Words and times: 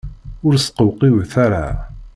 Ur 0.45 0.53
sqewqiwet 0.63 1.33
ara! 1.45 1.65